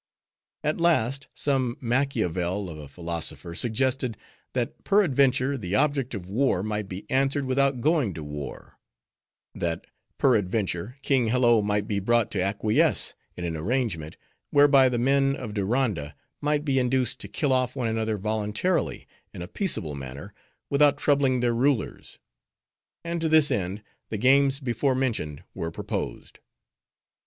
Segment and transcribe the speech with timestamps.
[0.63, 4.17] At last some Machiavel of a philosopher suggested,
[4.53, 8.79] that peradventure the object of war might be answered without going to war;
[9.53, 9.85] that
[10.17, 14.17] peradventure King Hello might be brought to acquiesce in an arrangement,
[14.49, 19.05] whereby the men of Diranda might be induced to kill off one another voluntarily,
[19.35, 20.33] in a peaceable manner,
[20.67, 22.17] without troubling their rulers.
[23.03, 26.39] And to this end, the games before mentioned were proposed.